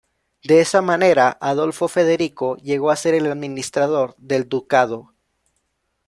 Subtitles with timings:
[0.43, 5.13] De esa manera, Adolfo Federico llegó a ser el administrador del ducado.